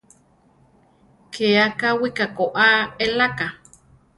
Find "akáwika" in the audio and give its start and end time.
1.67-2.25